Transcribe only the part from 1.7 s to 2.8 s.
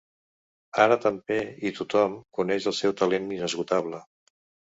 tothom coneix el